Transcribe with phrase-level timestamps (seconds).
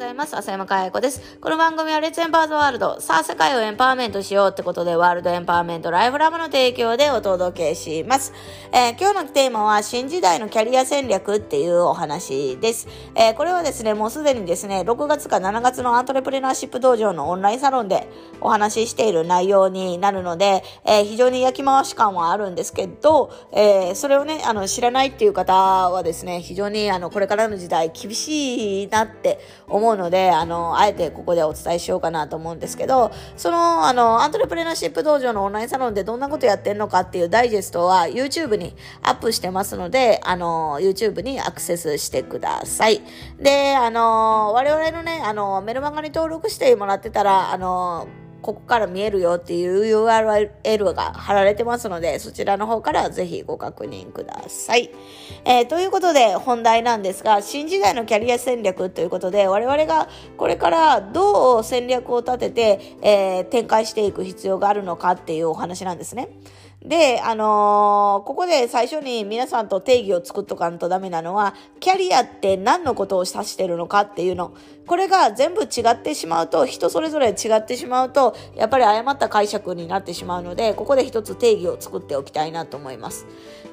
[0.00, 0.34] ございます。
[0.34, 1.36] 浅山かや子です。
[1.42, 2.98] この番組はレッツエンパワーズワールド。
[3.02, 8.32] さあ、世界をエンパワーメントしようってことで、ワールドエンパワーメントライフラムの提供でお届けします。
[8.72, 12.88] えー、今日のテーマは、新時代のキャリア戦略っていうお話です。
[13.14, 18.08] えー、これはですね、もうすでにですね、6月か7月のアントレプレナーシップ道場のオンラインサロンで
[18.40, 25.52] お話ししている内容になるので、えー、非常に焼き回し感はあるんですけど、えそれをね、あの、知らないっていう方
[25.90, 43.02] はですね、非常にあの、これからの時代厳しいなって思ううので、あの、あえてここでお伝えしようかなと思うんですけど、その、あの、アントレプレナーシップ道場のオンラインサロンでどんなことやってんのかっていうダイジェストは YouTube にアップしてますので、あの、YouTube にアクセスしてください。
[43.38, 48.06] で、あの、我々のね、あの、メルマガに登録してもらってたら、あの、
[48.42, 54.90] ここから見えるよっていう URL が貼られてますので、そちらの方からぜひご確認ください。
[55.44, 66.28] えー、ということで本題なんですが、新時代のキャリア戦略ということで、我々がこれからどう戦略を立てて、えー、展開していく必要があるのかっていうお話なんですね。
[66.84, 74.54] で、あのー、ここで最初に皆さんと定義を作っとかんとダメなのは、キャリアって何のことを指してるのかっていうの。
[74.86, 83.26] これが全部違ってしまうと、人それぞれ違ってしまうと、やっぱり誤った解釈になってしまうので、ここで一つ定義を作っておきたいなと思います。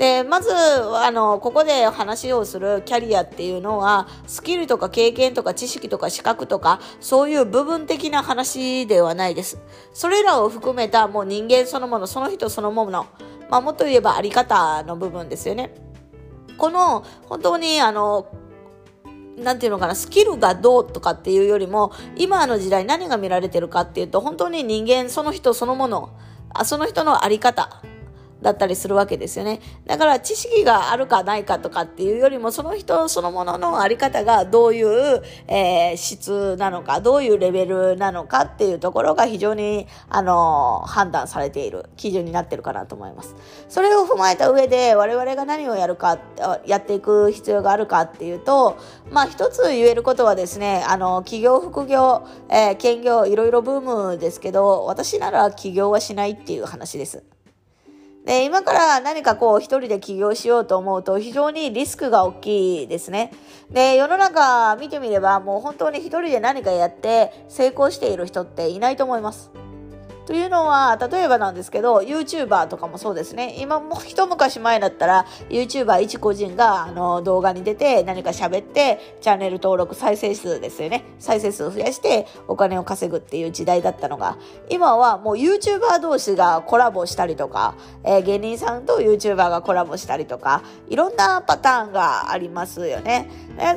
[0.00, 9.58] で、まず、あの、ここで話をするキャリアっていうのは、スキルとか経験とか知識とか資格とか、そういう部分的な話ではないです。
[9.92, 13.08] それらを含めたもう人間そのもの、その人そのもの、
[13.50, 15.74] まあ、もっと言えばあり方の部分ですよね。
[16.56, 18.26] この、本当にあの、
[19.36, 26.08] なんていうのかな、スキルがどうとかっていうよりも、今の時代何が見られてるかっていうと、本当に人間その人そのもの、
[26.54, 27.82] あその人のあり方
[28.42, 29.60] だったりするわけですよね。
[29.86, 43.34] だから知識があるかないかとかっていうよりも、その人そのもののあり方がどういう、えー、質なのか、どういうレベルなのかっていうところが非常に、あのー、判断されている基準になってるかなと思います。
[43.68, 46.18] それを踏まえた上で我々が何をやるか、
[46.66, 48.78] やっていく必要があるかっていうと、
[49.10, 53.80] まあ一つ言えることはですね、あの、企業、副業、えー、兼業、いろいろブー
[54.12, 57.22] ムですけど、私なら起業はしないっていう話です。
[58.30, 63.32] で、今から何かこう一人で起業しようと思うと非常にリスクが大きいですね。
[63.72, 69.50] で、世の中見てみればもう本当に一人で何かやって成功している人っていないと思います。
[70.30, 73.56] というのは、例えばなんですけど、YouTuber とかもそうですね。
[73.58, 81.04] 今も一昔前だったら、YouTuber 一個人があの動画に出て何か喋って、チャンネル登録再生数ですよね。
[81.18, 87.74] 再生数を増やしてお金を稼ぐっていう時代だったのが、今はもう YouTuber 同士がコラボしたりとか、
[88.04, 93.28] えー、芸人さんと YouTuber がコラボしたりとか、いろんなパターンがありますよね。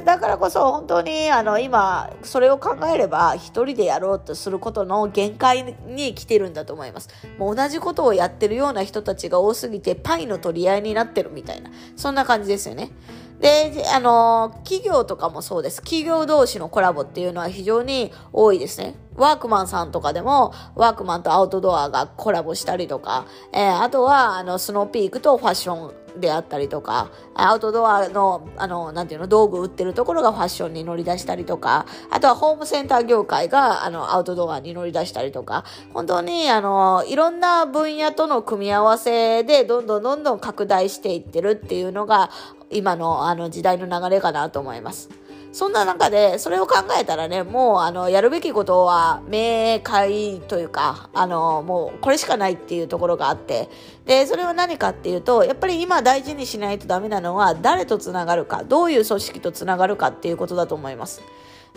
[0.06, 7.10] だからこそ本当にあの今、それを考えれば一人でやろうとすることの限界に来てるるんだと思います。
[7.38, 12.92] もう同じことをやってるような人たちが多すぎて、パイの取り合いになってるみたいな、そんな感じですよね。
[13.40, 15.78] で、あの、企業とかもそうです。
[15.78, 18.96] 企業同士のコラボっていうのは非常に多いですね。
[19.16, 35.64] ワークマンさんとかでも、ワークマンとアウトドアがコラボしたりとか、えー、あとは、あの、スノーピークとファッションであったりとか、アウトドアの、あの、なんていうの、道具売ってるところがファッションに乗り出したりとか、あとはホームセンター業界が、あの、アウトドアに乗り出したりとか、
[35.94, 42.30] 本当に、あの、いろんな分野との組み合わせで、どんどんどんどん拡大していってるっていうのが、
[42.70, 45.10] 今の、あの、時代の流れかなと思います。
[45.54, 53.70] そんな中で、それを考えたらね、もう、あの、やるべきことは明快というか、あの、もう、これしかないっていうところがあって、
[54.06, 61.22] で、それは何かっていうと、やっぱり今大事にしないとダメなのは、誰と繋がるか、どういう組織と繋がるかっていうことだと思います。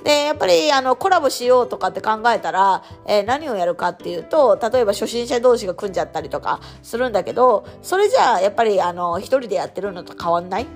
[0.02, 10.66] で、やっぱり、あの、コラボしようとかって考えたら、えー、何をやるかっていうと、例えば初心者同士が組んじゃったりとかするんだけど、それじゃあ、やっぱり、あの、一人でやってるのと変わんない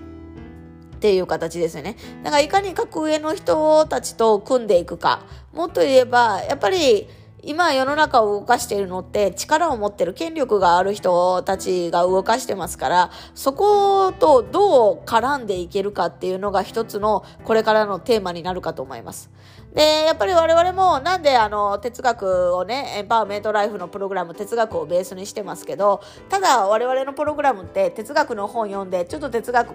[1.00, 1.96] っていう形ですよね。
[2.22, 5.22] だからいかに格上の人たちと組んでいくか。
[5.54, 7.08] もっと言えば、やっぱり
[7.42, 19.30] 今世の中を動かしているのって力を持ってる権力がある人たちが動かしてますから、そことどう絡んでいけるかっていうのが一つのこれからのテーマになるかと思います。
[19.74, 29.74] で、やっぱり我々もなんであの哲学をね、エンパワーメントライフのプログラム哲学をベースにしてますけど、ただ我々のプログラムって哲学の本読んでちょっと哲学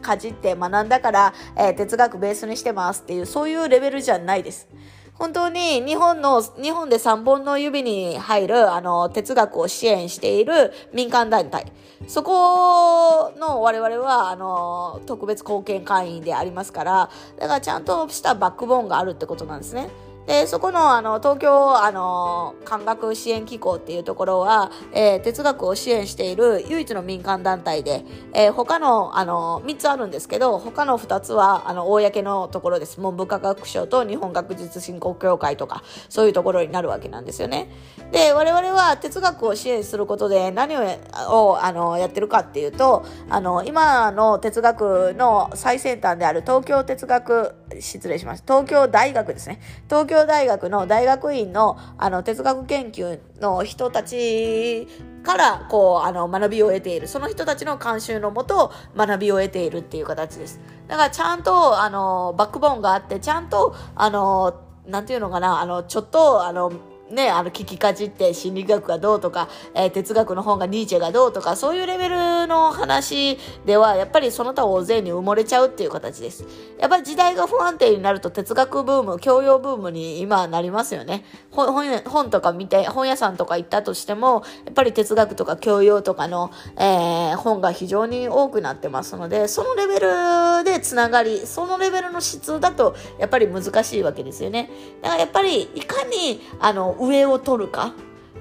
[0.00, 4.66] かじって学んだから、えー、哲学ベースにしてますっていうそういうレベルじゃないです。
[5.16, 11.72] 本当に日本の、日本で3本の指に入る、あの、哲学を支援している民間団体。
[12.08, 19.88] そこの我々は、あの、特別貢献会員でありますから、だからちゃんとしたバックボーンがあるってことなんですね。
[20.26, 33.00] で、そこの、あの、東京、あの、感学支援機構っていうところは、えー、哲学を支援している唯一の民間団体で、えー、他の、あの、3つあるんですけど、他の2つは、あの、公のところです。
[33.00, 37.68] 文部科学省と日本学術振興協会とか、そういうところになるわけなんですよね。
[38.10, 40.80] で、我々は哲学を支援することで何を、
[41.28, 48.54] をあの、やってるかっていうと、あの、今の哲学の最先端である東京哲学、失礼しました。
[48.54, 49.60] 東京大学ですね。
[49.88, 54.86] 東京大学の大学院のあの哲学研究の人たち
[55.24, 66.70] からこうあの学びを得ているその人たちの監修のもと学びを得ているっていう形ですだからちゃんとあのバックボーンがあってちゃんとあのなんていうのかなあのちょっとあの
[67.10, 76.46] ね、あの、聞きかじって心理学がどうとか、えー、哲学の本がニーチェがどうとか、そういうレベルの話では、やっぱりその他大勢に埋もれちゃうっていう形です。
[76.78, 81.24] やっぱり時代が不安定になると哲学ブーム、教養ブームに今なりますよね。
[81.50, 81.74] 本
[82.04, 94.70] 本とか見て、本屋さんとか行ったとしても、やっぱり哲学とか教養とかの、えー、本が非常に多くなってますので、そのレベルでつながり、そのレベルの質だと、やっぱり難しいわけですよね。
[95.02, 97.94] だからやっぱり、いかに、あの上を取るか？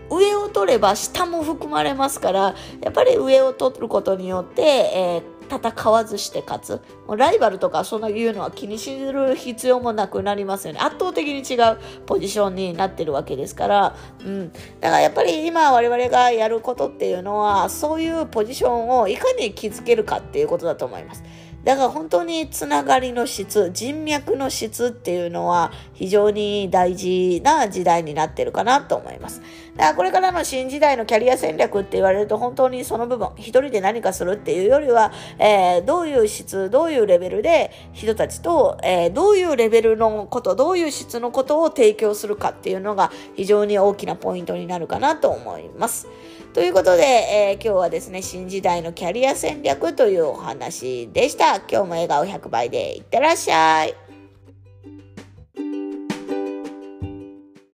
[0.10, 6.82] 上を取れば下も含まれますからやっぱり上を取ることによって、えー、戦わずして勝つ。
[7.08, 10.80] もうライバルとかそんないうのは気にする必要もなくなりますよね。
[10.82, 21.24] 圧倒的に違うポジションになってるわけですから、うん、だからやっぱり今我々がやることっていうのはそういうポジションをいかに築けるかっていうことだと思います。
[21.64, 29.42] だから本当につながりの質、人脈の質っていうのは非常に大事な時代になってるかなと思います。
[29.76, 46.08] だからこれからの新時代のキャリア戦略って言われると本当にその部分、一人で何かするっていうよりは、えー、どういう質、どういうレベルで人たちと、えー、どういうレベルのこと、どういう質のことを提供するかっていうのが非常に大きなポイントになるかなと思います。
[46.54, 51.56] ということで、えー、今日はですね、新時代のキャリア戦略というお話でした。
[51.56, 54.03] 今日も笑顔100倍でいってらっしゃい。